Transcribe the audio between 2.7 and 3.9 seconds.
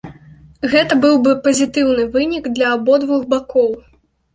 абодвух бакоў.